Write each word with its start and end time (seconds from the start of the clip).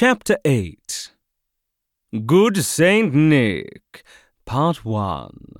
Chapter 0.00 0.36
8 0.44 1.10
Good 2.24 2.58
Saint 2.58 3.12
Nick, 3.12 4.04
Part 4.46 4.84
1. 4.84 5.56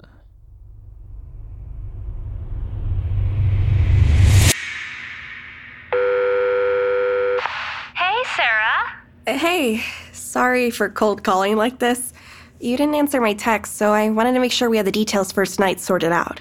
Hey, 7.96 8.22
Sarah. 8.36 9.02
Hey, 9.26 9.82
sorry 10.12 10.70
for 10.70 10.88
cold 10.88 11.24
calling 11.24 11.56
like 11.56 11.80
this. 11.80 12.12
You 12.60 12.76
didn't 12.76 12.94
answer 12.94 13.20
my 13.20 13.34
text, 13.34 13.76
so 13.76 13.92
I 13.92 14.08
wanted 14.10 14.34
to 14.34 14.38
make 14.38 14.52
sure 14.52 14.70
we 14.70 14.76
had 14.76 14.86
the 14.86 14.92
details 14.92 15.32
for 15.32 15.44
tonight 15.44 15.80
sorted 15.80 16.12
out. 16.12 16.40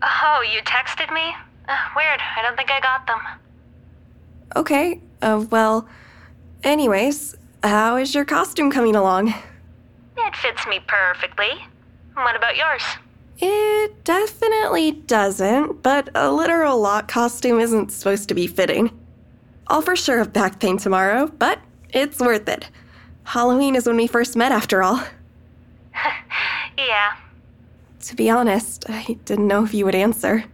Oh, 0.00 0.42
you 0.50 0.62
texted 0.62 1.12
me? 1.12 1.34
Uh, 1.68 1.76
weird. 1.94 2.22
I 2.38 2.40
don't 2.40 2.56
think 2.56 2.70
I 2.70 2.80
got 2.80 3.06
them. 3.06 3.20
Okay, 4.56 5.02
uh, 5.20 5.44
well, 5.50 5.86
anyways, 6.64 7.36
how 7.62 7.96
is 7.96 8.14
your 8.14 8.24
costume 8.24 8.70
coming 8.70 8.96
along? 8.96 9.34
It 10.16 10.36
fits 10.36 10.66
me 10.66 10.80
perfectly. 10.86 11.50
What 12.14 12.36
about 12.36 12.56
yours? 12.56 12.82
It 13.38 14.04
definitely 14.04 14.92
doesn't, 14.92 15.82
but 15.82 16.08
a 16.14 16.30
literal 16.30 16.80
lock 16.80 17.08
costume 17.08 17.58
isn't 17.60 17.90
supposed 17.90 18.28
to 18.28 18.34
be 18.34 18.46
fitting. 18.46 18.96
I'll 19.66 19.82
for 19.82 19.96
sure 19.96 20.18
have 20.18 20.32
back 20.32 20.60
pain 20.60 20.76
tomorrow, 20.76 21.28
but 21.38 21.58
it's 21.90 22.20
worth 22.20 22.48
it. 22.48 22.68
Halloween 23.24 23.74
is 23.74 23.86
when 23.86 23.96
we 23.96 24.06
first 24.06 24.36
met, 24.36 24.52
after 24.52 24.82
all. 24.82 25.02
Yeah. 26.78 27.16
To 28.00 28.16
be 28.16 28.28
honest, 28.30 28.86
I 28.88 29.16
didn't 29.24 29.46
know 29.46 29.62
if 29.62 29.72
you 29.74 29.84
would 29.84 29.94
answer. 29.94 30.44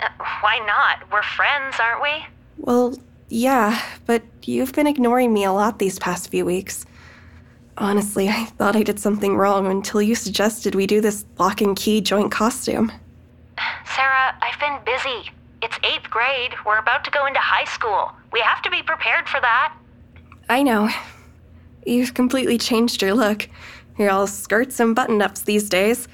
Uh, 0.00 0.08
why 0.40 0.58
not? 0.66 1.10
We're 1.12 1.22
friends, 1.22 1.76
aren't 1.78 2.02
we? 2.02 2.26
Well, 2.58 2.96
yeah, 3.30 3.80
but 4.06 4.22
you've 4.42 4.72
been 4.72 4.86
ignoring 4.86 5.32
me 5.32 5.44
a 5.44 5.52
lot 5.52 5.78
these 5.78 5.98
past 5.98 6.30
few 6.30 6.44
weeks. 6.44 6.84
Honestly, 7.78 8.28
I 8.28 8.44
thought 8.44 8.76
I 8.76 8.82
did 8.82 8.98
something 8.98 9.36
wrong 9.36 9.66
until 9.68 10.02
you 10.02 10.14
suggested 10.14 10.74
we 10.74 10.86
do 10.86 11.00
this 11.00 11.24
lock 11.38 11.60
and 11.60 11.76
key 11.76 12.00
joint 12.00 12.32
costume. 12.32 12.92
Sarah, 13.86 14.36
I've 14.42 14.58
been 14.60 14.78
busy. 14.84 15.30
It's 15.62 15.78
eighth 15.84 16.10
grade. 16.10 16.54
We're 16.66 16.78
about 16.78 17.04
to 17.04 17.10
go 17.10 17.26
into 17.26 17.40
high 17.40 17.64
school. 17.64 18.12
We 18.32 18.40
have 18.40 18.60
to 18.62 18.70
be 18.70 18.82
prepared 18.82 19.28
for 19.28 19.40
that. 19.40 19.74
I 20.48 20.62
know. 20.62 20.90
You've 21.86 22.14
completely 22.14 22.58
changed 22.58 23.00
your 23.00 23.14
look. 23.14 23.48
You're 23.96 24.10
all 24.10 24.26
skirts 24.26 24.80
and 24.80 24.94
button 24.94 25.22
ups 25.22 25.42
these 25.42 25.68
days. 25.68 26.08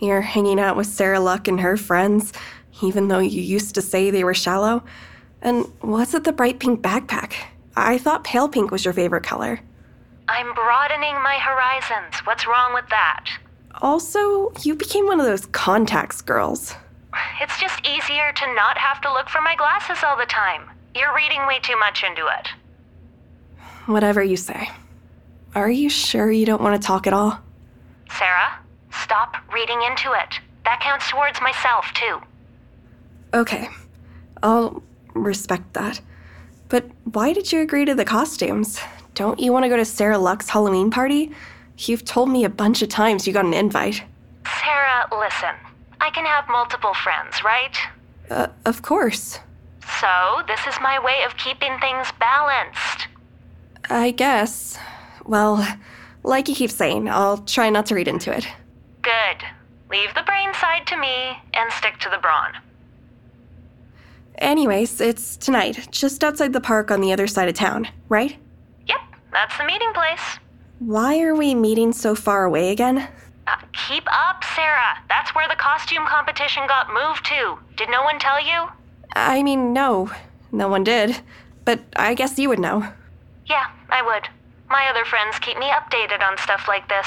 You're 0.00 0.22
hanging 0.22 0.58
out 0.58 0.76
with 0.76 0.86
Sarah 0.86 1.20
Luck 1.20 1.48
and 1.48 1.60
her 1.60 1.76
friends, 1.76 2.32
even 2.82 3.08
though 3.08 3.20
you 3.20 3.40
used 3.40 3.74
to 3.76 3.82
say 3.82 4.10
they 4.10 4.24
were 4.24 4.34
shallow. 4.34 4.82
And 5.46 5.64
what's 5.80 6.12
with 6.12 6.24
the 6.24 6.32
bright 6.32 6.58
pink 6.58 6.82
backpack? 6.82 7.34
I 7.76 7.98
thought 7.98 8.24
pale 8.24 8.48
pink 8.48 8.72
was 8.72 8.84
your 8.84 8.92
favorite 8.92 9.22
color. 9.22 9.60
I'm 10.26 10.52
broadening 10.54 11.14
my 11.22 11.38
horizons. 11.38 12.16
What's 12.24 12.48
wrong 12.48 12.74
with 12.74 12.88
that? 12.90 13.26
Also, 13.80 14.52
you 14.62 14.74
became 14.74 15.06
one 15.06 15.20
of 15.20 15.26
those 15.26 15.46
contacts 15.46 16.20
girls. 16.20 16.74
It's 17.40 17.60
just 17.60 17.86
easier 17.86 18.32
to 18.32 18.54
not 18.54 18.76
have 18.76 19.00
to 19.02 19.12
look 19.12 19.28
for 19.28 19.40
my 19.40 19.54
glasses 19.54 20.02
all 20.02 20.16
the 20.16 20.26
time. 20.26 20.68
You're 20.96 21.14
reading 21.14 21.46
way 21.46 21.60
too 21.60 21.78
much 21.78 22.02
into 22.02 22.26
it. 22.26 22.48
Whatever 23.86 24.24
you 24.24 24.36
say. 24.36 24.68
Are 25.54 25.70
you 25.70 25.88
sure 25.88 26.28
you 26.28 26.44
don't 26.44 26.60
want 26.60 26.80
to 26.80 26.84
talk 26.84 27.06
at 27.06 27.12
all? 27.12 27.38
Sarah, 28.18 28.58
stop 28.90 29.36
reading 29.54 29.80
into 29.82 30.12
it. 30.12 30.40
That 30.64 30.80
counts 30.80 31.08
towards 31.08 31.40
myself, 31.40 31.86
too. 31.94 32.18
Okay, 33.32 33.68
I'll 34.42 34.82
respect 35.22 35.72
that. 35.74 36.00
But 36.68 36.86
why 37.04 37.32
did 37.32 37.52
you 37.52 37.60
agree 37.60 37.84
to 37.84 37.94
the 37.94 38.04
costumes? 38.04 38.80
Don't 39.14 39.38
you 39.38 39.52
want 39.52 39.64
to 39.64 39.68
go 39.68 39.76
to 39.76 39.84
Sarah 39.84 40.18
Luck's 40.18 40.48
Halloween 40.48 40.90
party? 40.90 41.32
You've 41.78 42.04
told 42.04 42.30
me 42.30 42.44
a 42.44 42.48
bunch 42.48 42.82
of 42.82 42.88
times 42.88 43.26
you 43.26 43.32
got 43.32 43.44
an 43.44 43.54
invite. 43.54 44.02
Sarah, 44.62 45.08
listen. 45.18 45.54
I 46.00 46.10
can 46.10 46.24
have 46.24 46.48
multiple 46.48 46.94
friends, 46.94 47.42
right? 47.44 47.76
Uh, 48.30 48.48
of 48.64 48.82
course. 48.82 49.38
So, 50.00 50.42
this 50.46 50.60
is 50.66 50.74
my 50.80 50.98
way 50.98 51.22
of 51.24 51.36
keeping 51.36 51.78
things 51.78 52.08
balanced. 52.18 53.08
I 53.88 54.10
guess. 54.10 54.78
Well, 55.24 55.66
like 56.22 56.48
you 56.48 56.54
keep 56.54 56.70
saying, 56.70 57.08
I'll 57.08 57.38
try 57.38 57.70
not 57.70 57.86
to 57.86 57.94
read 57.94 58.08
into 58.08 58.36
it. 58.36 58.46
Good. 59.02 59.44
Leave 59.90 60.12
the 60.14 60.22
brain 60.22 60.52
side 60.54 60.86
to 60.88 60.96
me 60.96 61.38
and 61.54 61.72
stick 61.72 61.98
to 62.00 62.10
the 62.10 62.18
brawn. 62.18 62.52
Anyways, 64.38 65.00
it's 65.00 65.36
tonight, 65.36 65.88
just 65.90 66.22
outside 66.22 66.52
the 66.52 66.60
park 66.60 66.90
on 66.90 67.00
the 67.00 67.12
other 67.12 67.26
side 67.26 67.48
of 67.48 67.54
town, 67.54 67.88
right? 68.08 68.36
Yep, 68.86 69.00
that's 69.32 69.56
the 69.56 69.64
meeting 69.64 69.92
place. 69.94 70.38
Why 70.78 71.20
are 71.20 71.34
we 71.34 71.54
meeting 71.54 71.92
so 71.92 72.14
far 72.14 72.44
away 72.44 72.70
again? 72.70 73.08
Uh, 73.46 73.56
keep 73.72 74.04
up, 74.12 74.44
Sarah. 74.54 74.98
That's 75.08 75.34
where 75.34 75.48
the 75.48 75.56
costume 75.56 76.04
competition 76.06 76.66
got 76.66 76.92
moved 76.92 77.24
to. 77.26 77.58
Did 77.76 77.88
no 77.90 78.02
one 78.02 78.18
tell 78.18 78.44
you? 78.44 78.68
I 79.14 79.42
mean, 79.42 79.72
no. 79.72 80.10
No 80.52 80.68
one 80.68 80.84
did. 80.84 81.20
But 81.64 81.80
I 81.96 82.14
guess 82.14 82.38
you 82.38 82.48
would 82.50 82.58
know. 82.58 82.86
Yeah, 83.46 83.66
I 83.88 84.02
would. 84.02 84.28
My 84.68 84.88
other 84.90 85.04
friends 85.04 85.38
keep 85.38 85.58
me 85.58 85.66
updated 85.66 86.20
on 86.20 86.36
stuff 86.38 86.66
like 86.68 86.88
this. 86.88 87.06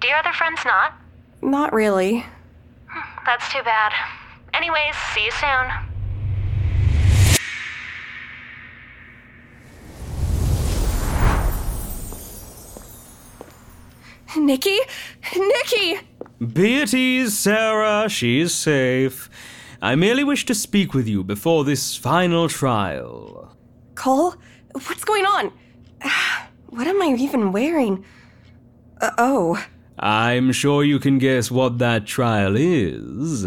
Do 0.00 0.08
your 0.08 0.16
other 0.16 0.32
friends 0.32 0.60
not? 0.64 0.94
Not 1.40 1.72
really. 1.72 2.24
That's 3.24 3.52
too 3.52 3.62
bad. 3.62 3.92
Anyways, 4.54 4.96
see 5.14 5.26
you 5.26 5.30
soon. 5.32 5.87
Nikki? 14.36 14.78
Nikki! 15.36 16.00
Be 16.52 16.82
at 16.82 16.94
ease, 16.94 17.38
Sarah. 17.38 18.08
She's 18.08 18.54
safe. 18.54 19.28
I 19.80 19.94
merely 19.94 20.24
wish 20.24 20.44
to 20.46 20.54
speak 20.54 20.92
with 20.94 21.06
you 21.08 21.24
before 21.24 21.64
this 21.64 21.96
final 21.96 22.48
trial. 22.48 23.56
Cole? 23.94 24.34
What's 24.72 25.04
going 25.04 25.24
on? 25.24 25.52
What 26.70 26.86
am 26.86 27.00
I 27.00 27.06
even 27.18 27.50
wearing? 27.50 28.04
Uh, 29.00 29.10
oh, 29.16 29.64
I'm 29.98 30.52
sure 30.52 30.84
you 30.84 30.98
can 30.98 31.16
guess 31.18 31.50
what 31.50 31.78
that 31.78 32.04
trial 32.06 32.54
is. 32.56 33.46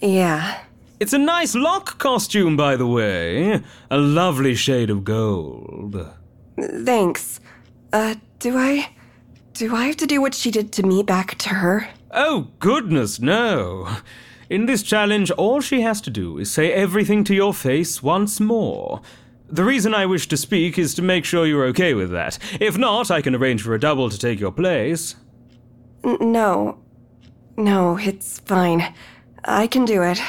yeah. 0.00 0.62
It's 0.98 1.12
a 1.12 1.18
nice 1.18 1.54
lock 1.54 1.98
costume, 1.98 2.56
by 2.56 2.76
the 2.76 2.86
way. 2.86 3.60
A 3.90 3.98
lovely 3.98 4.54
shade 4.54 4.88
of 4.88 5.04
gold. 5.04 6.08
Thanks. 6.58 7.38
Uh, 7.92 8.14
do 8.38 8.56
I. 8.56 8.88
Do 9.54 9.74
I 9.76 9.86
have 9.86 9.96
to 9.98 10.06
do 10.06 10.20
what 10.20 10.34
she 10.34 10.50
did 10.50 10.72
to 10.72 10.82
me 10.82 11.02
back 11.02 11.36
to 11.38 11.50
her? 11.50 11.88
Oh, 12.10 12.48
goodness, 12.58 13.20
no. 13.20 13.96
In 14.48 14.66
this 14.66 14.82
challenge, 14.82 15.30
all 15.32 15.60
she 15.60 15.82
has 15.82 16.00
to 16.02 16.10
do 16.10 16.38
is 16.38 16.50
say 16.50 16.72
everything 16.72 17.24
to 17.24 17.34
your 17.34 17.54
face 17.54 18.02
once 18.02 18.40
more. 18.40 19.00
The 19.48 19.64
reason 19.64 19.94
I 19.94 20.06
wish 20.06 20.28
to 20.28 20.36
speak 20.36 20.78
is 20.78 20.94
to 20.94 21.02
make 21.02 21.24
sure 21.24 21.46
you're 21.46 21.66
okay 21.66 21.92
with 21.94 22.10
that. 22.12 22.38
If 22.60 22.78
not, 22.78 23.10
I 23.10 23.20
can 23.20 23.34
arrange 23.34 23.62
for 23.62 23.74
a 23.74 23.80
double 23.80 24.08
to 24.08 24.18
take 24.18 24.40
your 24.40 24.52
place. 24.52 25.16
N- 26.04 26.32
no. 26.32 26.78
No, 27.56 27.98
it's 27.98 28.40
fine. 28.40 28.94
I 29.44 29.66
can 29.66 29.84
do 29.84 30.02
it. 30.02 30.20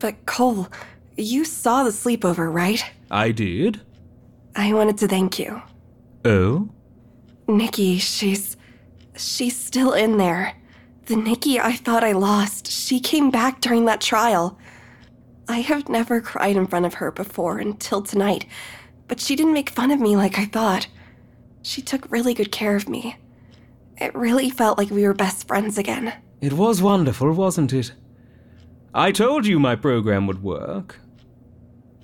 But 0.00 0.26
Cole, 0.26 0.68
you 1.16 1.44
saw 1.44 1.84
the 1.84 1.90
sleepover, 1.90 2.52
right? 2.52 2.84
I 3.10 3.30
did. 3.30 3.80
I 4.56 4.72
wanted 4.72 4.98
to 4.98 5.08
thank 5.08 5.38
you. 5.38 5.62
Oh? 6.24 6.68
Nikki, 7.48 7.98
she's. 7.98 8.56
She's 9.16 9.56
still 9.58 9.94
in 9.94 10.16
there. 10.16 10.54
The 11.06 11.16
Nikki 11.16 11.58
I 11.58 11.72
thought 11.72 12.04
I 12.04 12.12
lost, 12.12 12.70
she 12.70 13.00
came 13.00 13.30
back 13.30 13.60
during 13.60 13.86
that 13.86 14.00
trial. 14.00 14.58
I 15.48 15.60
have 15.60 15.88
never 15.88 16.20
cried 16.20 16.54
in 16.54 16.66
front 16.66 16.86
of 16.86 16.94
her 16.94 17.10
before 17.10 17.58
until 17.58 18.02
tonight, 18.02 18.44
but 19.08 19.18
she 19.18 19.34
didn't 19.34 19.54
make 19.54 19.70
fun 19.70 19.90
of 19.90 19.98
me 19.98 20.16
like 20.16 20.38
I 20.38 20.44
thought. 20.44 20.86
She 21.62 21.82
took 21.82 22.10
really 22.12 22.34
good 22.34 22.52
care 22.52 22.76
of 22.76 22.88
me. 22.88 23.16
It 23.96 24.14
really 24.14 24.50
felt 24.50 24.78
like 24.78 24.90
we 24.90 25.04
were 25.04 25.14
best 25.14 25.48
friends 25.48 25.78
again. 25.78 26.12
It 26.40 26.52
was 26.52 26.80
wonderful, 26.82 27.32
wasn't 27.32 27.72
it? 27.72 27.92
I 28.94 29.10
told 29.10 29.46
you 29.46 29.58
my 29.58 29.74
program 29.74 30.26
would 30.26 30.42
work. 30.42 31.00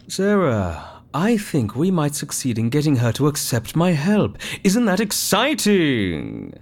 Sarah, 0.08 0.93
I 1.14 1.36
think 1.36 1.76
we 1.76 1.92
might 1.92 2.16
succeed 2.16 2.58
in 2.58 2.70
getting 2.70 2.96
her 2.96 3.12
to 3.12 3.28
accept 3.28 3.76
my 3.76 3.92
help. 3.92 4.36
Isn't 4.64 4.86
that 4.86 4.98
exciting? 4.98 6.52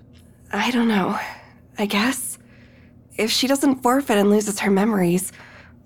I 0.52 0.70
don't 0.70 0.88
know. 0.88 1.18
I 1.78 1.86
guess. 1.86 2.36
If 3.16 3.30
she 3.30 3.46
doesn't 3.46 3.82
forfeit 3.82 4.18
and 4.18 4.28
loses 4.28 4.60
her 4.60 4.70
memories, 4.70 5.32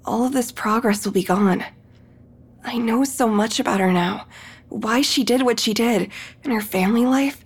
all 0.05 0.27
of 0.27 0.33
this 0.33 0.51
progress 0.51 1.05
will 1.05 1.13
be 1.13 1.23
gone. 1.23 1.65
I 2.65 2.77
know 2.79 3.05
so 3.05 3.29
much 3.29 3.61
about 3.61 3.79
her 3.79 3.93
now. 3.93 4.27
Why 4.69 5.01
she 5.01 5.23
did 5.23 5.43
what 5.43 5.61
she 5.61 5.73
did, 5.73 6.11
and 6.43 6.53
her 6.53 6.61
family 6.61 7.07
life. 7.07 7.45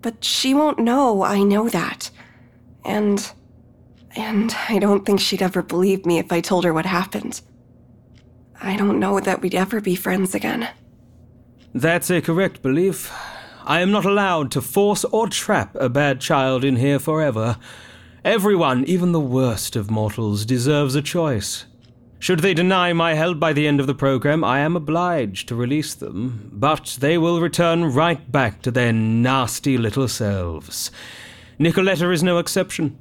But 0.00 0.22
she 0.24 0.54
won't 0.54 0.78
know 0.78 1.24
I 1.24 1.42
know 1.42 1.68
that. 1.68 2.10
And. 2.84 3.32
And 4.14 4.54
I 4.68 4.78
don't 4.78 5.04
think 5.04 5.20
she'd 5.20 5.42
ever 5.42 5.60
believe 5.60 6.06
me 6.06 6.18
if 6.18 6.32
I 6.32 6.40
told 6.40 6.64
her 6.64 6.72
what 6.72 6.86
happened. 6.86 7.42
I 8.60 8.76
don't 8.76 9.00
know 9.00 9.20
that 9.20 9.42
we'd 9.42 9.54
ever 9.54 9.80
be 9.80 9.94
friends 9.94 10.34
again. 10.34 10.68
That's 11.74 12.10
a 12.10 12.22
correct 12.22 12.62
belief. 12.62 13.12
I 13.64 13.80
am 13.80 13.90
not 13.90 14.04
allowed 14.04 14.50
to 14.52 14.60
force 14.60 15.04
or 15.04 15.28
trap 15.28 15.74
a 15.74 15.88
bad 15.88 16.20
child 16.20 16.64
in 16.64 16.76
here 16.76 16.98
forever. 16.98 17.58
Everyone, 18.24 18.84
even 18.84 19.12
the 19.12 19.20
worst 19.20 19.76
of 19.76 19.90
mortals, 19.90 20.44
deserves 20.44 20.94
a 20.94 21.02
choice. 21.02 21.66
Should 22.18 22.40
they 22.40 22.54
deny 22.54 22.92
my 22.92 23.14
help 23.14 23.38
by 23.38 23.52
the 23.52 23.66
end 23.66 23.78
of 23.78 23.86
the 23.86 23.94
program, 23.94 24.42
I 24.42 24.60
am 24.60 24.74
obliged 24.74 25.48
to 25.48 25.54
release 25.54 25.94
them, 25.94 26.50
but 26.52 26.96
they 27.00 27.18
will 27.18 27.40
return 27.40 27.92
right 27.92 28.32
back 28.32 28.62
to 28.62 28.70
their 28.70 28.92
nasty 28.92 29.76
little 29.76 30.08
selves. 30.08 30.90
Nicoletta 31.60 32.12
is 32.12 32.22
no 32.22 32.38
exception. 32.38 32.98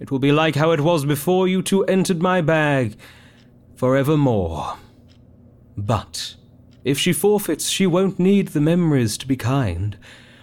It 0.00 0.10
will 0.10 0.18
be 0.18 0.32
like 0.32 0.56
how 0.56 0.72
it 0.72 0.80
was 0.80 1.04
before 1.04 1.46
you 1.46 1.62
two 1.62 1.84
entered 1.84 2.20
my 2.20 2.40
bag, 2.40 2.96
forevermore. 3.76 4.76
But 5.76 6.36
if 6.84 6.98
she 6.98 7.12
forfeits, 7.12 7.68
she 7.68 7.86
won't 7.86 8.18
need 8.18 8.48
the 8.48 8.60
memories 8.60 9.16
to 9.18 9.26
be 9.26 9.36
kind. 9.36 9.96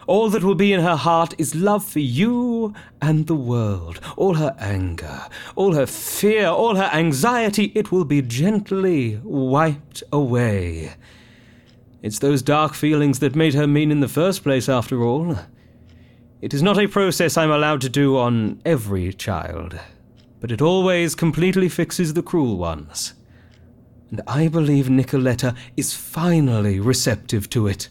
All 0.07 0.29
that 0.29 0.43
will 0.43 0.55
be 0.55 0.73
in 0.73 0.79
her 0.79 0.95
heart 0.95 1.35
is 1.37 1.53
love 1.53 1.85
for 1.85 1.99
you 1.99 2.73
and 2.99 3.27
the 3.27 3.35
world. 3.35 3.99
All 4.17 4.35
her 4.35 4.55
anger, 4.59 5.27
all 5.55 5.73
her 5.73 5.85
fear, 5.85 6.47
all 6.47 6.75
her 6.75 6.89
anxiety, 6.91 7.71
it 7.75 7.91
will 7.91 8.05
be 8.05 8.23
gently 8.23 9.19
wiped 9.23 10.01
away. 10.11 10.95
It's 12.01 12.19
those 12.19 12.41
dark 12.41 12.73
feelings 12.73 13.19
that 13.19 13.35
made 13.35 13.53
her 13.53 13.67
mean 13.67 13.91
in 13.91 13.99
the 13.99 14.07
first 14.07 14.41
place, 14.41 14.67
after 14.67 15.03
all. 15.03 15.37
It 16.41 16.53
is 16.53 16.63
not 16.63 16.79
a 16.79 16.87
process 16.87 17.37
I'm 17.37 17.51
allowed 17.51 17.81
to 17.81 17.89
do 17.89 18.17
on 18.17 18.61
every 18.65 19.11
child, 19.13 19.77
but 20.39 20.51
it 20.51 20.61
always 20.61 21.13
completely 21.13 21.67
fixes 21.67 22.13
the 22.13 22.23
cruel 22.23 22.57
ones. 22.57 23.13
And 24.11 24.21
I 24.27 24.47
believe 24.47 24.87
Nicoletta 24.87 25.55
is 25.77 25.93
finally 25.93 26.79
receptive 26.79 27.49
to 27.51 27.67
it. 27.67 27.89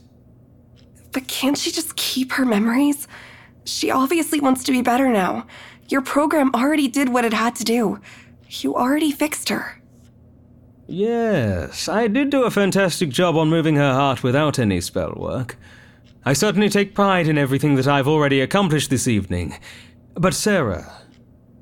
But 1.13 1.29
can't 1.29 1.57
she 1.57 1.71
just 1.71 1.97
keep 1.97 2.33
her 2.33 2.45
memories? 2.45 3.07
She 3.65 3.91
obviously 3.91 4.41
wants 4.41 4.65
to 4.65 4.73
be 4.73 4.83
better 4.83 5.09
now. 5.09 5.47
Your 5.89 6.03
program 6.03 6.51
already 6.55 6.89
did 6.89 7.09
what 7.09 7.25
it 7.25 7.33
had 7.33 7.55
to 7.57 7.65
do. 7.65 8.01
You 8.49 8.75
already 8.75 9.11
fixed 9.11 9.49
her. 9.49 9.81
Yes, 10.87 11.89
I 11.89 12.09
did 12.09 12.31
do 12.31 12.45
a 12.45 12.51
fantastic 12.51 13.11
job 13.11 13.37
on 13.37 13.51
moving 13.51 13.77
her 13.77 13.93
heart 13.93 14.23
without 14.23 14.59
any 14.59 14.81
spell 14.81 15.13
work. 15.17 15.59
I 16.25 16.33
certainly 16.33 16.69
take 16.69 16.95
pride 16.95 17.29
in 17.29 17.39
everything 17.39 17.75
that 17.77 17.87
I've 17.87 18.09
already 18.09 18.41
accomplished 18.41 18.91
this 18.91 19.07
evening. 19.07 19.59
But, 20.15 20.35
Sarah, 20.35 20.91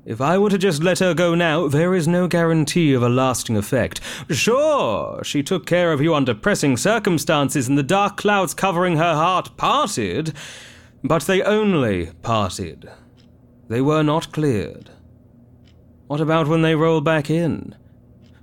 if 0.07 0.21
I 0.21 0.37
were 0.37 0.49
to 0.49 0.57
just 0.57 0.81
let 0.81 0.99
her 0.99 1.13
go 1.13 1.35
now, 1.35 1.67
there 1.67 1.93
is 1.93 2.07
no 2.07 2.29
guarantee 2.29 2.93
of 2.93 3.03
a 3.03 3.09
lasting 3.09 3.57
effect. 3.57 3.99
Sure, 4.29 5.21
she 5.21 5.43
took 5.43 5.65
care 5.65 5.91
of 5.91 5.99
you 5.99 6.15
under 6.15 6.33
pressing 6.33 6.77
circumstances 6.77 7.67
and 7.67 7.77
the 7.77 7.83
dark 7.83 8.15
clouds 8.15 8.53
covering 8.53 8.95
her 8.95 9.13
heart 9.15 9.57
parted, 9.57 10.31
but 11.03 11.23
they 11.23 11.41
only 11.41 12.11
parted. 12.21 12.89
They 13.67 13.81
were 13.81 14.01
not 14.01 14.31
cleared. 14.31 14.91
What 16.07 16.21
about 16.21 16.47
when 16.47 16.61
they 16.61 16.75
roll 16.75 17.01
back 17.01 17.29
in? 17.29 17.75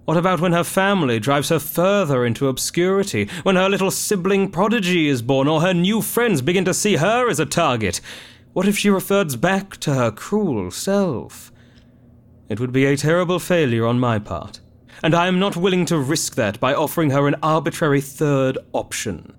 What 0.05 0.19
about 0.19 0.43
when 0.43 0.52
her 0.52 0.64
family 0.64 1.19
drives 1.19 1.49
her 1.49 1.58
further 1.58 2.26
into 2.26 2.49
obscurity, 2.49 3.31
when 3.43 3.56
her 3.56 3.70
little 3.70 3.90
sibling 3.90 4.50
prodigy 4.50 5.08
is 5.08 5.22
born, 5.22 5.49
or 5.49 5.62
her 5.62 5.72
new 5.72 6.02
friends 6.02 6.43
begin 6.43 6.66
to 6.66 6.75
see 6.75 6.96
her 6.96 7.31
as 7.31 7.40
a 7.40 7.46
target? 7.46 8.02
What 8.52 8.69
if 8.69 8.76
she 8.76 8.90
reverts 8.90 9.34
back 9.34 9.78
to 9.78 9.94
her 9.94 10.11
cruel 10.11 10.70
self? 10.70 11.50
It 12.49 12.61
would 12.61 12.73
be 12.73 12.85
a 12.85 12.96
terrible 12.96 13.38
failure 13.38 13.87
on 13.87 13.99
my 13.99 14.19
part, 14.19 14.61
and 15.02 15.14
I 15.14 15.26
am 15.26 15.38
not 15.38 15.56
willing 15.56 15.87
to 15.87 15.99
risk 15.99 16.35
that 16.35 16.61
by 16.61 16.75
offering 16.75 17.11
her 17.11 17.26
an 17.26 17.37
arbitrary 17.43 18.00
third 18.00 18.58
option. 18.73 19.35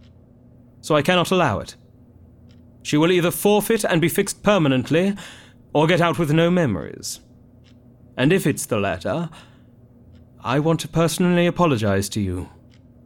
So 0.82 0.96
I 0.96 1.02
cannot 1.02 1.32
allow 1.32 1.60
it. 1.60 1.76
She 2.84 2.98
will 2.98 3.12
either 3.12 3.32
forfeit 3.32 3.84
and 3.84 4.02
be 4.02 4.10
fixed 4.10 4.44
permanently, 4.44 5.16
or 5.74 5.88
get 5.88 6.02
out 6.02 6.18
with 6.18 6.32
no 6.32 6.50
memories. 6.50 7.20
And 8.16 8.32
if 8.32 8.48
it's 8.48 8.66
the 8.66 8.80
latter, 8.80 9.30
I 10.44 10.60
want 10.60 10.80
to 10.82 10.88
personally 10.88 11.48
apologize 11.48 12.08
to 12.10 12.22
you, 12.22 12.50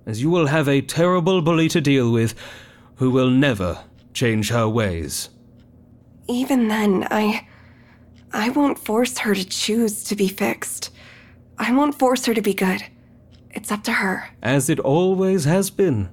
as 0.06 0.22
you 0.22 0.30
will 0.30 0.48
have 0.48 0.68
a 0.68 0.82
terrible 0.82 1.42
bully 1.42 1.68
to 1.70 1.82
deal 1.82 2.12
with 2.12 2.36
who 2.96 3.10
will 3.10 3.30
never 3.30 3.84
change 4.14 4.50
her 4.50 4.68
ways. 4.68 5.30
Even 6.28 6.68
then, 6.68 7.08
I. 7.10 7.48
I 8.32 8.50
won't 8.50 8.78
force 8.78 9.20
her 9.20 9.34
to 9.34 9.46
choose 9.46 10.04
to 10.04 10.16
be 10.16 10.28
fixed. 10.28 10.92
I 11.58 11.74
won't 11.74 11.98
force 11.98 12.26
her 12.26 12.34
to 12.34 12.42
be 12.42 12.54
good. 12.54 12.84
It's 13.52 13.72
up 13.72 13.84
to 13.86 13.94
her. 13.94 14.30
As 14.42 14.70
it 14.70 14.80
always 14.80 15.46
has 15.46 15.70
been. 15.70 16.10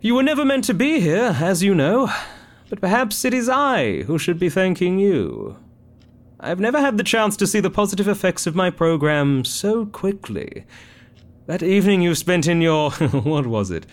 You 0.00 0.14
were 0.14 0.22
never 0.22 0.44
meant 0.44 0.64
to 0.64 0.74
be 0.74 1.00
here, 1.00 1.36
as 1.40 1.62
you 1.62 1.74
know, 1.74 2.12
but 2.68 2.80
perhaps 2.80 3.24
it 3.24 3.32
is 3.32 3.48
I 3.48 4.02
who 4.02 4.18
should 4.18 4.38
be 4.38 4.50
thanking 4.50 4.98
you. 4.98 5.56
I've 6.38 6.60
never 6.60 6.78
had 6.78 6.98
the 6.98 7.04
chance 7.04 7.38
to 7.38 7.46
see 7.46 7.60
the 7.60 7.70
positive 7.70 8.06
effects 8.06 8.46
of 8.46 8.54
my 8.54 8.68
program 8.68 9.44
so 9.46 9.86
quickly. 9.86 10.66
That 11.46 11.62
evening 11.62 12.02
you 12.02 12.14
spent 12.14 12.46
in 12.46 12.60
your. 12.60 12.90
what 13.12 13.46
was 13.46 13.70
it? 13.70 13.86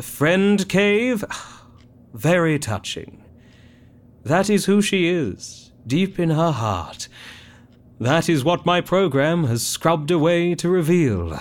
Friend 0.00 0.66
cave? 0.66 1.24
Very 2.14 2.58
touching. 2.58 3.22
That 4.24 4.48
is 4.48 4.64
who 4.64 4.80
she 4.80 5.08
is 5.08 5.69
deep 5.86 6.18
in 6.18 6.30
her 6.30 6.52
heart. 6.52 7.08
That 7.98 8.28
is 8.28 8.44
what 8.44 8.64
my 8.64 8.80
program 8.80 9.44
has 9.44 9.66
scrubbed 9.66 10.10
away 10.10 10.54
to 10.54 10.68
reveal. 10.68 11.38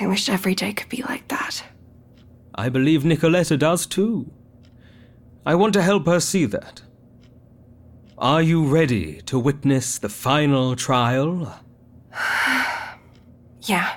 I 0.00 0.06
wish 0.06 0.28
every 0.28 0.54
day 0.54 0.72
could 0.72 0.88
be 0.88 1.02
like 1.02 1.28
that. 1.28 1.64
I 2.54 2.68
believe 2.68 3.02
Nicoletta 3.02 3.58
does 3.58 3.86
too. 3.86 4.30
I 5.44 5.54
want 5.54 5.72
to 5.74 5.82
help 5.82 6.06
her 6.06 6.20
see 6.20 6.44
that. 6.46 6.82
Are 8.18 8.42
you 8.42 8.64
ready 8.64 9.20
to 9.22 9.38
witness 9.38 9.98
the 9.98 10.08
final 10.08 10.74
trial? 10.74 11.60
yeah, 13.62 13.96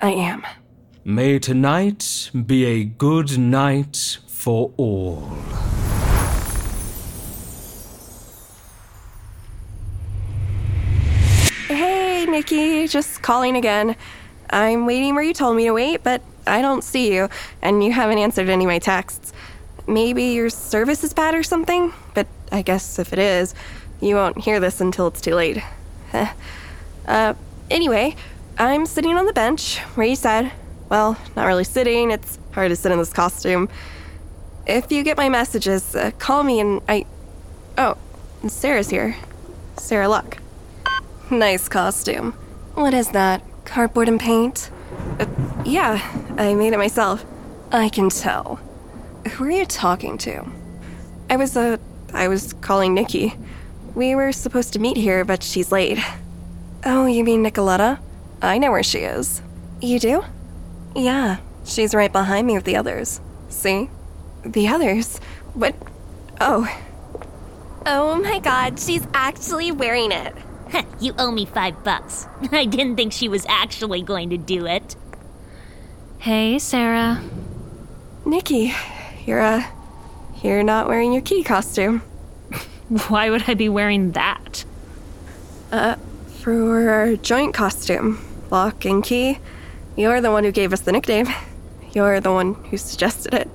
I 0.00 0.10
am. 0.10 0.44
May 1.04 1.38
tonight 1.38 2.30
be 2.46 2.64
a 2.64 2.84
good 2.84 3.38
night 3.38 4.18
for 4.26 4.72
all. 4.76 5.28
Just 12.46 13.22
calling 13.22 13.56
again. 13.56 13.96
I'm 14.50 14.86
waiting 14.86 15.14
where 15.14 15.24
you 15.24 15.34
told 15.34 15.56
me 15.56 15.64
to 15.64 15.72
wait, 15.72 16.02
but 16.02 16.22
I 16.46 16.62
don't 16.62 16.84
see 16.84 17.12
you, 17.12 17.28
and 17.60 17.82
you 17.82 17.92
haven't 17.92 18.18
answered 18.18 18.48
any 18.48 18.64
of 18.64 18.68
my 18.68 18.78
texts. 18.78 19.32
Maybe 19.86 20.24
your 20.24 20.50
service 20.50 21.02
is 21.02 21.12
bad 21.12 21.34
or 21.34 21.42
something, 21.42 21.92
but 22.14 22.26
I 22.52 22.62
guess 22.62 22.98
if 22.98 23.12
it 23.12 23.18
is, 23.18 23.54
you 24.00 24.14
won't 24.14 24.38
hear 24.38 24.60
this 24.60 24.80
until 24.80 25.08
it's 25.08 25.20
too 25.20 25.34
late. 25.34 25.60
uh, 27.06 27.34
anyway, 27.70 28.14
I'm 28.58 28.86
sitting 28.86 29.16
on 29.16 29.26
the 29.26 29.32
bench 29.32 29.78
where 29.94 30.06
you 30.06 30.16
said. 30.16 30.52
Well, 30.88 31.18
not 31.34 31.46
really 31.46 31.64
sitting, 31.64 32.12
it's 32.12 32.38
hard 32.52 32.70
to 32.70 32.76
sit 32.76 32.92
in 32.92 32.98
this 32.98 33.12
costume. 33.12 33.68
If 34.66 34.92
you 34.92 35.02
get 35.02 35.16
my 35.16 35.28
messages, 35.28 35.96
uh, 35.96 36.12
call 36.18 36.44
me 36.44 36.60
and 36.60 36.80
I. 36.88 37.06
Oh, 37.76 37.96
Sarah's 38.46 38.88
here. 38.88 39.16
Sarah 39.78 40.08
Luck. 40.08 40.38
Nice 41.30 41.68
costume. 41.68 42.32
What 42.74 42.94
is 42.94 43.08
that? 43.08 43.42
Cardboard 43.64 44.08
and 44.08 44.20
paint? 44.20 44.70
Uh, 45.18 45.26
yeah, 45.64 46.00
I 46.38 46.54
made 46.54 46.72
it 46.72 46.78
myself. 46.78 47.24
I 47.72 47.88
can 47.88 48.10
tell. 48.10 48.60
Who 49.32 49.44
are 49.44 49.50
you 49.50 49.66
talking 49.66 50.18
to? 50.18 50.44
I 51.28 51.36
was, 51.36 51.56
uh, 51.56 51.78
I 52.14 52.28
was 52.28 52.52
calling 52.52 52.94
Nikki. 52.94 53.34
We 53.96 54.14
were 54.14 54.30
supposed 54.30 54.72
to 54.74 54.78
meet 54.78 54.96
here, 54.96 55.24
but 55.24 55.42
she's 55.42 55.72
late. 55.72 55.98
Oh, 56.84 57.06
you 57.06 57.24
mean 57.24 57.42
Nicoletta? 57.44 57.98
I 58.40 58.58
know 58.58 58.70
where 58.70 58.84
she 58.84 58.98
is. 58.98 59.42
You 59.80 59.98
do? 59.98 60.24
Yeah, 60.94 61.38
she's 61.64 61.92
right 61.92 62.12
behind 62.12 62.46
me 62.46 62.54
with 62.54 62.64
the 62.64 62.76
others. 62.76 63.20
See? 63.48 63.90
The 64.44 64.68
others? 64.68 65.18
What? 65.54 65.74
Oh. 66.40 66.68
Oh 67.84 68.14
my 68.14 68.38
god, 68.38 68.78
she's 68.78 69.04
actually 69.12 69.72
wearing 69.72 70.12
it. 70.12 70.36
You 71.00 71.14
owe 71.18 71.30
me 71.30 71.44
five 71.44 71.82
bucks. 71.84 72.26
I 72.52 72.64
didn't 72.64 72.96
think 72.96 73.12
she 73.12 73.28
was 73.28 73.46
actually 73.48 74.02
going 74.02 74.30
to 74.30 74.36
do 74.36 74.66
it. 74.66 74.96
Hey, 76.18 76.58
Sarah. 76.58 77.22
Nikki, 78.24 78.74
you're, 79.24 79.40
uh, 79.40 79.64
you're 80.42 80.62
not 80.62 80.88
wearing 80.88 81.12
your 81.12 81.22
key 81.22 81.44
costume. 81.44 82.00
Why 83.08 83.30
would 83.30 83.44
I 83.48 83.54
be 83.54 83.68
wearing 83.68 84.12
that? 84.12 84.64
Uh, 85.70 85.96
for 86.40 86.88
our 86.88 87.16
joint 87.16 87.54
costume, 87.54 88.24
lock 88.50 88.84
and 88.84 89.02
key. 89.02 89.38
You're 89.96 90.20
the 90.20 90.30
one 90.30 90.44
who 90.44 90.52
gave 90.52 90.72
us 90.72 90.80
the 90.80 90.92
nickname. 90.92 91.26
You're 91.92 92.20
the 92.20 92.32
one 92.32 92.54
who 92.54 92.76
suggested 92.76 93.34
it. 93.34 93.48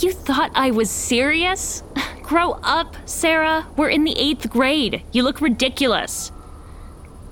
You 0.00 0.12
thought 0.12 0.50
I 0.54 0.70
was 0.70 0.90
serious? 0.90 1.82
Grow 2.22 2.52
up, 2.62 2.96
Sarah. 3.04 3.66
We're 3.76 3.90
in 3.90 4.04
the 4.04 4.18
eighth 4.18 4.50
grade. 4.50 5.02
You 5.12 5.22
look 5.22 5.40
ridiculous. 5.40 6.32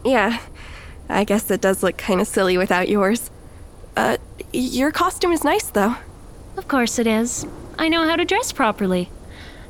Yeah, 0.05 0.41
I 1.09 1.25
guess 1.25 1.51
it 1.51 1.61
does 1.61 1.83
look 1.83 1.97
kind 1.97 2.21
of 2.21 2.27
silly 2.27 2.59
without 2.59 2.89
yours. 2.89 3.31
Uh, 3.97 4.17
your 4.53 4.91
costume 4.91 5.33
is 5.33 5.45
nice, 5.45 5.67
though. 5.67 5.97
Of 6.57 6.69
course 6.69 6.99
it 6.99 7.07
is. 7.07 7.47
I 7.79 7.89
know 7.89 8.07
how 8.07 8.17
to 8.17 8.25
dress 8.25 8.53
properly. 8.53 9.11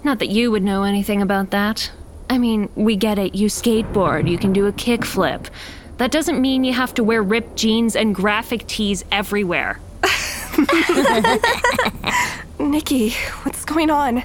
Not 0.04 0.18
that 0.18 0.30
you 0.30 0.50
would 0.50 0.62
know 0.62 0.82
anything 0.82 1.22
about 1.22 1.50
that. 1.50 1.90
I 2.28 2.38
mean, 2.38 2.68
we 2.74 2.96
get 2.96 3.18
it. 3.18 3.34
You 3.34 3.48
skateboard, 3.48 4.28
you 4.28 4.38
can 4.38 4.52
do 4.52 4.66
a 4.66 4.72
kickflip. 4.72 5.48
That 5.98 6.10
doesn't 6.10 6.40
mean 6.40 6.64
you 6.64 6.72
have 6.72 6.94
to 6.94 7.04
wear 7.04 7.22
ripped 7.22 7.56
jeans 7.56 7.94
and 7.94 8.14
graphic 8.14 8.66
tees 8.66 9.04
everywhere. 9.12 9.78
Nikki, 12.58 13.10
what's 13.42 13.64
going 13.64 13.90
on? 13.90 14.24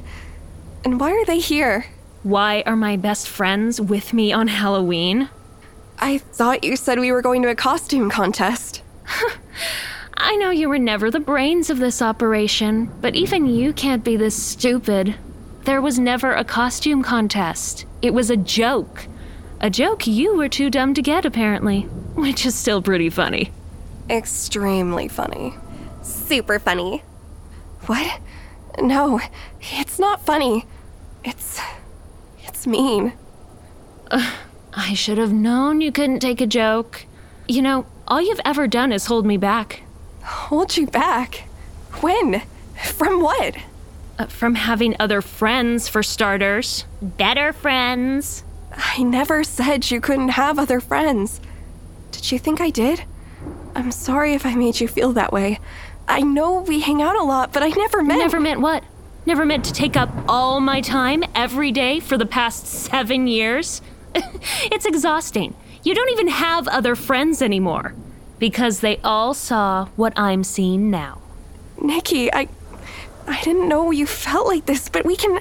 And 0.84 1.00
why 1.00 1.12
are 1.12 1.26
they 1.26 1.40
here? 1.40 1.86
Why 2.24 2.64
are 2.66 2.76
my 2.76 2.98
best 2.98 3.28
friends 3.28 3.80
with 3.80 4.14
me 4.14 4.32
on 4.32 4.48
Halloween? 4.48 5.30
I 6.00 6.20
thought 6.20 6.64
you 6.64 6.76
said 6.76 7.00
we 7.00 7.12
were 7.12 7.22
going 7.22 7.42
to 7.42 7.50
a 7.50 7.56
costume 7.56 8.10
contest. 8.10 8.84
I 10.18 10.36
know 10.36 10.50
you 10.50 10.70
were 10.70 10.80
never 10.80 11.10
the 11.10 11.20
brains 11.20 11.70
of 11.70 11.80
this 11.80 12.02
operation, 12.02 12.92
but 13.02 13.16
even 13.16 13.46
you 13.46 13.74
can't 13.74 14.04
be 14.04 14.16
this 14.16 14.42
stupid. 14.42 15.16
There 15.66 15.82
was 15.82 16.00
never 16.00 16.34
a 16.34 16.44
costume 16.44 17.04
contest. 17.04 17.86
It 18.02 18.14
was 18.14 18.30
a 18.30 18.38
joke. 18.38 19.08
A 19.60 19.70
joke 19.70 20.06
you 20.06 20.36
were 20.36 20.50
too 20.50 20.70
dumb 20.70 20.94
to 20.94 21.02
get, 21.02 21.26
apparently, 21.26 21.82
which 22.16 22.46
is 22.46 22.56
still 22.56 22.82
pretty 22.82 23.10
funny. 23.10 23.52
Extremely 24.10 25.08
funny. 25.08 25.56
Super 26.04 26.60
funny. 26.60 27.04
What? 27.88 28.20
No, 28.80 29.20
it's 29.62 29.98
not 29.98 30.26
funny. 30.26 30.66
It's. 31.24 31.60
it's 32.44 32.68
mean. 32.68 33.14
I 34.78 34.94
should 34.94 35.18
have 35.18 35.34
known 35.34 35.82
you 35.82 35.92
couldn't 35.92 36.20
take 36.20 36.40
a 36.40 36.46
joke. 36.46 37.06
You 37.48 37.64
know, 37.64 37.88
all 38.08 38.22
you've 38.22 38.40
ever 38.46 38.68
done 38.68 38.92
is 38.92 39.08
hold 39.08 39.26
me 39.26 39.36
back. 39.36 39.82
Hold 40.22 40.78
you 40.78 40.86
back? 40.86 41.48
When? 42.02 42.44
From 42.84 43.22
what? 43.24 43.58
Uh, 44.20 44.28
from 44.28 44.54
having 44.54 44.96
other 45.00 45.24
friends, 45.24 45.88
for 45.88 46.04
starters. 46.04 46.86
Better 47.02 47.54
friends. 47.54 48.44
I 48.72 49.02
never 49.02 49.44
said 49.44 49.90
you 49.90 50.00
couldn't 50.00 50.30
have 50.30 50.60
other 50.60 50.80
friends. 50.80 51.42
Did 52.12 52.32
you 52.32 52.38
think 52.38 52.62
I 52.62 52.70
did? 52.70 53.04
I'm 53.74 53.92
sorry 53.92 54.36
if 54.36 54.46
I 54.46 54.54
made 54.54 54.80
you 54.80 54.88
feel 54.88 55.12
that 55.14 55.34
way. 55.34 55.60
I 56.08 56.22
know 56.22 56.62
we 56.62 56.82
hang 56.82 57.02
out 57.02 57.16
a 57.16 57.24
lot, 57.24 57.52
but 57.52 57.64
I 57.64 57.70
never 57.70 58.04
meant. 58.04 58.20
Never 58.20 58.40
meant 58.40 58.62
what? 58.62 58.84
Never 59.26 59.44
meant 59.44 59.66
to 59.66 59.74
take 59.74 59.98
up 59.98 60.10
all 60.28 60.60
my 60.60 60.82
time 60.82 61.24
every 61.34 61.72
day 61.72 62.00
for 62.00 62.16
the 62.16 62.28
past 62.28 62.68
seven 62.68 63.26
years? 63.26 63.82
it's 64.72 64.86
exhausting. 64.86 65.56
You 65.84 65.96
don't 65.96 66.10
even 66.10 66.28
have 66.28 66.68
other 66.68 66.96
friends 66.96 67.42
anymore. 67.42 67.94
Because 68.40 68.82
they 68.82 68.98
all 69.04 69.34
saw 69.34 69.88
what 69.96 70.14
I'm 70.16 70.44
seeing 70.44 70.92
now. 70.92 71.22
Nikki, 71.82 72.32
I. 72.32 72.48
I 73.26 73.42
didn't 73.42 73.68
know 73.68 73.92
you 73.92 74.06
felt 74.06 74.48
like 74.48 74.68
this, 74.68 74.88
but 74.90 75.06
we 75.06 75.16
can. 75.16 75.40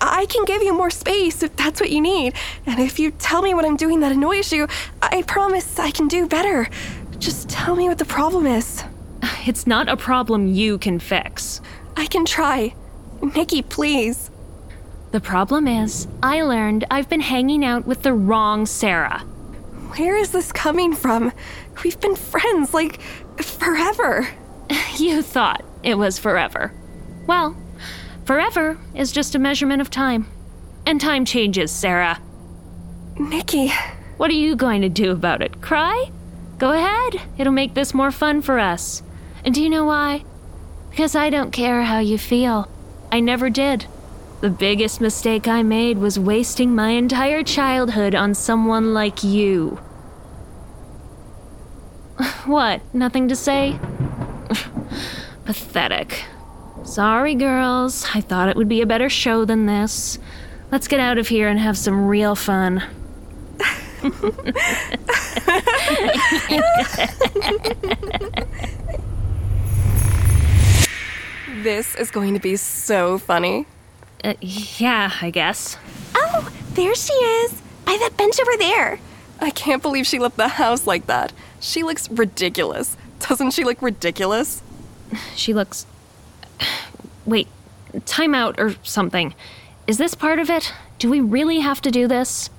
I 0.00 0.26
can 0.26 0.44
give 0.44 0.62
you 0.62 0.74
more 0.74 0.90
space 0.90 1.44
if 1.44 1.54
that's 1.54 1.80
what 1.80 1.90
you 1.90 2.00
need. 2.00 2.34
And 2.66 2.80
if 2.80 2.98
you 2.98 3.12
tell 3.12 3.40
me 3.42 3.54
what 3.54 3.64
I'm 3.64 3.76
doing 3.76 4.00
that 4.00 4.10
annoys 4.10 4.52
you, 4.52 4.66
I 5.00 5.22
promise 5.22 5.78
I 5.78 5.92
can 5.92 6.08
do 6.08 6.26
better. 6.26 6.68
Just 7.20 7.48
tell 7.48 7.76
me 7.76 7.88
what 7.88 7.98
the 7.98 8.04
problem 8.04 8.46
is. 8.46 8.82
It's 9.46 9.64
not 9.66 9.88
a 9.88 9.96
problem 9.96 10.48
you 10.48 10.78
can 10.78 10.98
fix. 10.98 11.60
I 11.96 12.06
can 12.06 12.24
try. 12.24 12.74
Nikki, 13.22 13.62
please. 13.62 14.31
The 15.12 15.20
problem 15.20 15.68
is, 15.68 16.08
I 16.22 16.42
learned 16.42 16.86
I've 16.90 17.08
been 17.08 17.20
hanging 17.20 17.64
out 17.64 17.86
with 17.86 18.02
the 18.02 18.14
wrong 18.14 18.64
Sarah. 18.64 19.20
Where 19.96 20.16
is 20.16 20.30
this 20.30 20.52
coming 20.52 20.94
from? 20.94 21.32
We've 21.84 22.00
been 22.00 22.16
friends, 22.16 22.74
like, 22.74 23.00
forever. 23.40 24.28
You 24.96 25.20
thought 25.20 25.62
it 25.82 25.96
was 25.98 26.18
forever. 26.18 26.72
Well, 27.26 27.54
forever 28.24 28.78
is 28.94 29.12
just 29.12 29.34
a 29.34 29.38
measurement 29.38 29.82
of 29.82 29.90
time. 29.90 30.26
And 30.86 30.98
time 30.98 31.24
changes, 31.26 31.70
Sarah. 31.70 32.18
Nikki, 33.18 33.70
What 34.16 34.30
are 34.30 34.34
you 34.34 34.56
going 34.56 34.80
to 34.82 34.88
do 34.88 35.10
about 35.10 35.42
it? 35.42 35.60
Cry? 35.60 36.10
Go 36.58 36.70
ahead. 36.72 37.20
It'll 37.36 37.52
make 37.52 37.74
this 37.74 37.92
more 37.92 38.10
fun 38.10 38.40
for 38.40 38.58
us. 38.58 39.02
And 39.44 39.54
do 39.54 39.62
you 39.62 39.68
know 39.68 39.84
why? 39.84 40.24
Because 40.90 41.14
I 41.14 41.28
don't 41.28 41.50
care 41.50 41.82
how 41.82 41.98
you 41.98 42.16
feel. 42.16 42.66
I 43.10 43.20
never 43.20 43.50
did. 43.50 43.86
The 44.42 44.50
biggest 44.50 45.00
mistake 45.00 45.46
I 45.46 45.62
made 45.62 45.98
was 45.98 46.18
wasting 46.18 46.74
my 46.74 46.88
entire 46.88 47.44
childhood 47.44 48.16
on 48.16 48.34
someone 48.34 48.92
like 48.92 49.22
you. 49.22 49.78
What? 52.44 52.80
Nothing 52.92 53.28
to 53.28 53.36
say? 53.36 53.78
Pathetic. 55.44 56.24
Sorry, 56.82 57.36
girls. 57.36 58.04
I 58.14 58.20
thought 58.20 58.48
it 58.48 58.56
would 58.56 58.68
be 58.68 58.80
a 58.80 58.86
better 58.86 59.08
show 59.08 59.44
than 59.44 59.66
this. 59.66 60.18
Let's 60.72 60.88
get 60.88 60.98
out 60.98 61.18
of 61.18 61.28
here 61.28 61.46
and 61.46 61.60
have 61.60 61.78
some 61.78 62.08
real 62.08 62.34
fun. 62.34 62.82
this 71.62 71.94
is 71.94 72.10
going 72.10 72.34
to 72.34 72.40
be 72.40 72.56
so 72.56 73.18
funny. 73.18 73.66
Uh, 74.24 74.34
yeah, 74.40 75.12
I 75.20 75.30
guess. 75.30 75.76
Oh, 76.14 76.50
there 76.74 76.94
she 76.94 77.12
is. 77.12 77.60
By 77.84 77.96
that 77.98 78.16
bench 78.16 78.38
over 78.40 78.56
there. 78.56 79.00
I 79.40 79.50
can't 79.50 79.82
believe 79.82 80.06
she 80.06 80.18
left 80.18 80.36
the 80.36 80.48
house 80.48 80.86
like 80.86 81.06
that. 81.06 81.32
She 81.60 81.82
looks 81.82 82.08
ridiculous. 82.10 82.96
Doesn't 83.18 83.52
she 83.52 83.64
look 83.64 83.82
ridiculous? 83.82 84.62
She 85.34 85.52
looks. 85.52 85.86
Wait, 87.26 87.48
time 88.06 88.34
out 88.34 88.58
or 88.58 88.76
something. 88.82 89.34
Is 89.86 89.98
this 89.98 90.14
part 90.14 90.38
of 90.38 90.48
it? 90.48 90.72
Do 90.98 91.10
we 91.10 91.20
really 91.20 91.60
have 91.60 91.80
to 91.82 91.90
do 91.90 92.06
this? 92.06 92.50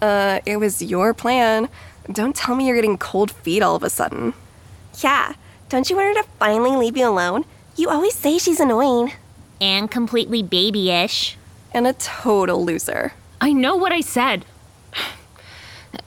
Uh, 0.00 0.40
it 0.46 0.58
was 0.58 0.80
your 0.80 1.12
plan. 1.12 1.68
Don't 2.10 2.34
tell 2.34 2.54
me 2.54 2.66
you're 2.66 2.76
getting 2.76 2.98
cold 2.98 3.30
feet 3.30 3.62
all 3.62 3.76
of 3.76 3.82
a 3.82 3.90
sudden. 3.90 4.34
Yeah. 5.02 5.34
Don't 5.68 5.88
you 5.88 5.96
want 5.96 6.16
her 6.16 6.22
to 6.22 6.28
finally 6.38 6.76
leave 6.76 6.96
you 6.96 7.08
alone? 7.08 7.44
You 7.76 7.88
always 7.88 8.14
say 8.14 8.38
she's 8.38 8.60
annoying. 8.60 9.12
And 9.62 9.88
completely 9.88 10.42
babyish. 10.42 11.36
And 11.70 11.86
a 11.86 11.92
total 11.92 12.64
loser. 12.64 13.12
I 13.40 13.52
know 13.52 13.76
what 13.76 13.92
I 13.92 14.00
said. 14.00 14.44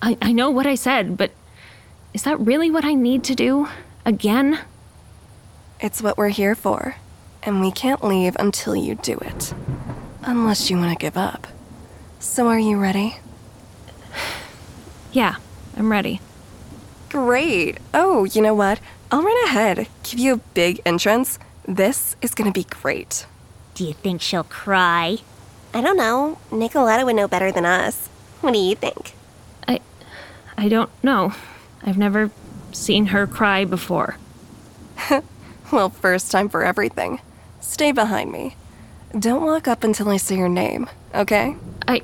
I, 0.01 0.17
I 0.21 0.33
know 0.33 0.49
what 0.49 0.67
I 0.67 0.75
said, 0.75 1.15
but 1.15 1.31
is 2.13 2.23
that 2.23 2.37
really 2.37 2.69
what 2.69 2.83
I 2.83 2.95
need 2.95 3.23
to 3.23 3.33
do? 3.33 3.69
Again? 4.05 4.59
It's 5.79 6.01
what 6.01 6.17
we're 6.17 6.35
here 6.35 6.53
for. 6.53 6.97
And 7.43 7.61
we 7.61 7.71
can't 7.71 8.03
leave 8.03 8.35
until 8.37 8.75
you 8.75 8.95
do 8.95 9.17
it. 9.19 9.53
Unless 10.23 10.69
you 10.69 10.75
want 10.75 10.91
to 10.91 11.01
give 11.01 11.15
up. 11.15 11.47
So 12.19 12.47
are 12.47 12.59
you 12.59 12.77
ready? 12.77 13.17
Yeah, 15.13 15.35
I'm 15.77 15.89
ready. 15.89 16.19
Great. 17.07 17.77
Oh, 17.93 18.25
you 18.25 18.41
know 18.41 18.53
what? 18.53 18.81
I'll 19.09 19.23
run 19.23 19.45
ahead, 19.45 19.87
give 20.03 20.19
you 20.19 20.33
a 20.33 20.37
big 20.53 20.81
entrance. 20.85 21.39
This 21.65 22.17
is 22.21 22.35
gonna 22.35 22.51
be 22.51 22.65
great. 22.65 23.25
Do 23.75 23.85
you 23.85 23.93
think 23.93 24.21
she'll 24.21 24.43
cry? 24.43 25.17
I 25.73 25.81
don't 25.81 25.97
know. 25.97 26.39
Nicoletta 26.49 27.05
would 27.05 27.15
know 27.15 27.27
better 27.27 27.51
than 27.51 27.65
us. 27.65 28.07
What 28.41 28.53
do 28.53 28.59
you 28.59 28.75
think? 28.75 29.13
I. 29.67 29.79
I 30.57 30.69
don't 30.69 30.89
know. 31.03 31.33
I've 31.83 31.97
never 31.97 32.31
seen 32.71 33.07
her 33.07 33.27
cry 33.27 33.65
before. 33.65 34.17
Well, 35.71 35.89
first 35.89 36.31
time 36.31 36.47
for 36.47 36.63
everything. 36.63 37.19
Stay 37.59 37.91
behind 37.91 38.31
me. 38.31 38.55
Don't 39.17 39.41
walk 39.43 39.67
up 39.67 39.83
until 39.83 40.09
I 40.09 40.17
say 40.17 40.37
your 40.37 40.47
name, 40.47 40.87
okay? 41.15 41.55
I. 41.87 42.03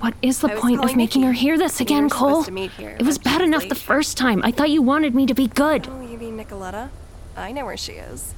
What 0.00 0.14
is 0.20 0.40
the 0.40 0.48
point 0.48 0.82
of 0.84 0.96
making 0.96 1.22
Nikki. 1.22 1.26
her 1.28 1.32
hear 1.32 1.56
this 1.56 1.80
again, 1.80 2.04
were 2.04 2.08
supposed 2.10 2.32
Cole? 2.34 2.44
to 2.44 2.50
meet 2.50 2.70
here, 2.72 2.96
It 2.98 3.04
was 3.06 3.18
bad 3.18 3.40
enough 3.40 3.62
late. 3.62 3.68
the 3.68 3.74
first 3.76 4.16
time. 4.18 4.40
I 4.44 4.50
thought 4.50 4.70
you 4.70 4.82
wanted 4.82 5.14
me 5.14 5.26
to 5.26 5.34
be 5.34 5.46
good. 5.46 5.88
Oh, 5.88 6.00
you 6.00 6.18
mean 6.18 6.36
Nicoletta? 6.36 6.90
I 7.36 7.52
know 7.52 7.64
where 7.64 7.76
she 7.76 7.92
is. 7.92 8.34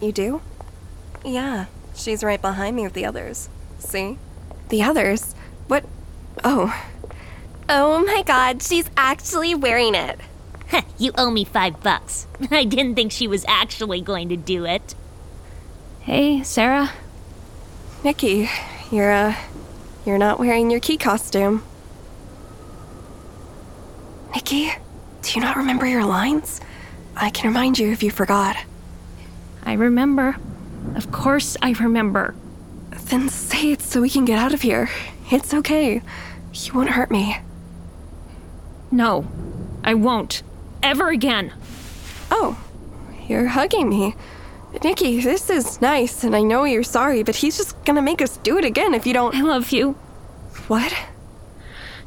You 0.00 0.12
do? 0.12 0.42
Yeah, 1.24 1.66
she's 1.94 2.22
right 2.22 2.40
behind 2.40 2.76
me 2.76 2.82
with 2.82 2.92
the 2.92 3.04
others. 3.06 3.48
See? 3.78 4.18
The 4.68 4.82
others? 4.82 5.34
What? 5.68 5.84
Oh, 6.42 6.74
Oh 7.66 8.04
my 8.04 8.22
god, 8.26 8.62
she's 8.62 8.90
actually 8.96 9.54
wearing 9.54 9.94
it. 9.94 10.20
you 10.98 11.12
owe 11.16 11.30
me 11.30 11.44
five 11.44 11.82
bucks. 11.82 12.26
I 12.50 12.64
didn't 12.64 12.94
think 12.94 13.10
she 13.12 13.26
was 13.26 13.44
actually 13.48 14.00
going 14.02 14.28
to 14.28 14.36
do 14.36 14.66
it. 14.66 14.94
Hey, 16.00 16.42
Sarah. 16.42 16.90
Nikki, 18.02 18.50
you're, 18.90 19.10
uh, 19.10 19.34
you're 20.04 20.18
not 20.18 20.38
wearing 20.38 20.70
your 20.70 20.80
key 20.80 20.98
costume. 20.98 21.62
Nikki, 24.34 24.70
do 25.22 25.30
you 25.32 25.40
not 25.40 25.56
remember 25.56 25.86
your 25.86 26.04
lines? 26.04 26.60
I 27.16 27.30
can 27.30 27.48
remind 27.48 27.78
you 27.78 27.90
if 27.92 28.02
you 28.02 28.10
forgot. 28.10 28.56
I 29.64 29.74
remember. 29.74 30.36
Of 30.94 31.10
course, 31.10 31.56
I 31.62 31.72
remember. 31.72 32.34
Then 32.90 33.28
say 33.28 33.72
it 33.72 33.82
so 33.82 34.00
we 34.00 34.10
can 34.10 34.24
get 34.24 34.38
out 34.38 34.54
of 34.54 34.62
here. 34.62 34.90
It's 35.30 35.54
okay. 35.54 36.02
You 36.52 36.74
won't 36.74 36.90
hurt 36.90 37.10
me. 37.10 37.38
No, 38.90 39.26
I 39.82 39.94
won't. 39.94 40.42
Ever 40.82 41.08
again. 41.08 41.52
Oh, 42.30 42.62
you're 43.26 43.48
hugging 43.48 43.88
me. 43.88 44.14
Nikki, 44.82 45.20
this 45.20 45.50
is 45.50 45.80
nice, 45.80 46.24
and 46.24 46.34
I 46.34 46.42
know 46.42 46.64
you're 46.64 46.82
sorry, 46.82 47.22
but 47.22 47.36
he's 47.36 47.56
just 47.56 47.82
gonna 47.84 48.02
make 48.02 48.20
us 48.20 48.36
do 48.38 48.58
it 48.58 48.64
again 48.64 48.92
if 48.94 49.06
you 49.06 49.12
don't. 49.12 49.34
I 49.34 49.42
love 49.42 49.70
you. 49.70 49.92
What? 50.68 50.94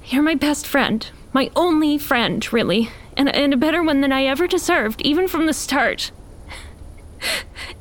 You're 0.05 0.23
my 0.23 0.35
best 0.35 0.65
friend. 0.67 1.09
My 1.33 1.51
only 1.55 1.97
friend, 1.97 2.51
really. 2.53 2.89
And, 3.15 3.33
and 3.33 3.53
a 3.53 3.57
better 3.57 3.83
one 3.83 4.01
than 4.01 4.11
I 4.11 4.25
ever 4.25 4.47
deserved, 4.47 5.01
even 5.01 5.27
from 5.27 5.45
the 5.45 5.53
start. 5.53 6.11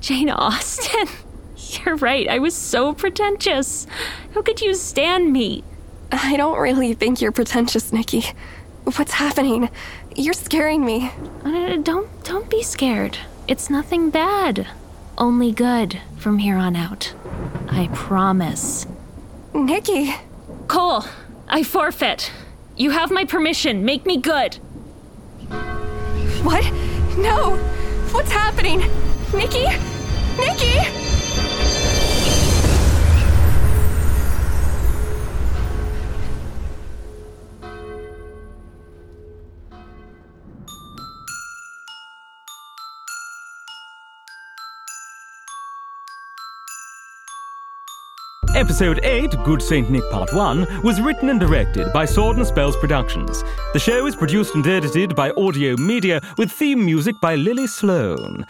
Jane 0.00 0.30
Austen. 0.30 1.08
You're 1.56 1.96
right, 1.96 2.28
I 2.28 2.38
was 2.38 2.54
so 2.54 2.94
pretentious. 2.94 3.86
How 4.34 4.42
could 4.42 4.60
you 4.60 4.74
stand 4.74 5.32
me? 5.32 5.64
I 6.12 6.36
don't 6.36 6.58
really 6.58 6.94
think 6.94 7.20
you're 7.20 7.32
pretentious, 7.32 7.92
Nikki. 7.92 8.24
What's 8.84 9.12
happening? 9.12 9.68
You're 10.14 10.34
scaring 10.34 10.84
me. 10.84 11.10
Uh, 11.44 11.76
don't 11.76 12.08
don't 12.24 12.48
be 12.48 12.62
scared. 12.62 13.18
It's 13.48 13.68
nothing 13.68 14.10
bad. 14.10 14.68
Only 15.18 15.50
good 15.50 16.00
from 16.18 16.38
here 16.38 16.56
on 16.56 16.76
out. 16.76 17.12
I 17.68 17.88
promise. 17.92 18.86
Nikki! 19.52 20.14
Cole, 20.68 21.04
I 21.48 21.62
forfeit. 21.62 22.30
You 22.76 22.90
have 22.90 23.10
my 23.10 23.24
permission. 23.24 23.84
Make 23.84 24.06
me 24.06 24.18
good. 24.18 24.56
What? 26.44 26.64
No! 27.18 27.56
What's 28.12 28.30
happening? 28.30 28.82
Nikki? 29.34 29.66
Nikki! 30.38 31.06
Episode 48.54 49.00
8, 49.02 49.36
Good 49.44 49.60
Saint 49.60 49.90
Nick 49.90 50.08
Part 50.10 50.32
1, 50.32 50.82
was 50.82 51.00
written 51.00 51.28
and 51.28 51.40
directed 51.40 51.92
by 51.92 52.06
Sword 52.06 52.36
and 52.36 52.46
Spells 52.46 52.76
Productions. 52.76 53.42
The 53.72 53.78
show 53.78 54.06
is 54.06 54.16
produced 54.16 54.54
and 54.54 54.66
edited 54.66 55.14
by 55.14 55.30
Audio 55.32 55.76
Media 55.76 56.20
with 56.38 56.50
theme 56.50 56.82
music 56.84 57.20
by 57.20 57.34
Lily 57.34 57.66
Sloan. 57.66 58.46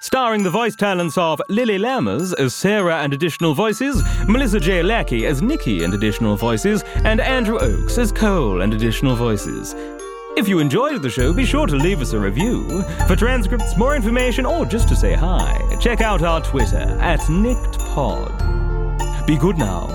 Starring 0.00 0.44
the 0.44 0.50
voice 0.50 0.76
talents 0.76 1.18
of 1.18 1.42
Lily 1.48 1.76
Lammers 1.76 2.32
as 2.38 2.54
Sarah 2.54 3.02
and 3.02 3.12
additional 3.12 3.52
voices, 3.52 4.00
Melissa 4.28 4.60
J. 4.60 4.80
Lackey 4.80 5.26
as 5.26 5.42
Nikki 5.42 5.82
and 5.82 5.92
additional 5.92 6.36
voices, 6.36 6.84
and 7.04 7.20
Andrew 7.20 7.58
Oakes 7.58 7.98
as 7.98 8.12
Cole 8.12 8.62
and 8.62 8.72
additional 8.72 9.16
voices. 9.16 9.74
If 10.36 10.46
you 10.46 10.60
enjoyed 10.60 11.02
the 11.02 11.10
show, 11.10 11.32
be 11.32 11.44
sure 11.44 11.66
to 11.66 11.74
leave 11.74 12.00
us 12.00 12.12
a 12.12 12.18
review. 12.18 12.84
For 13.08 13.16
transcripts, 13.16 13.76
more 13.76 13.96
information, 13.96 14.46
or 14.46 14.64
just 14.64 14.88
to 14.90 14.94
say 14.94 15.14
hi, 15.14 15.60
check 15.80 16.00
out 16.00 16.22
our 16.22 16.40
Twitter 16.42 16.96
at 17.00 17.18
NickedPod. 17.22 19.26
Be 19.26 19.36
good 19.36 19.58
now. 19.58 19.88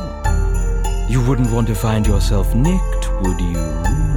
You 1.08 1.26
wouldn't 1.26 1.52
want 1.52 1.68
to 1.68 1.76
find 1.76 2.06
yourself 2.06 2.54
nicked, 2.54 3.10
would 3.22 3.40
you? 3.40 4.13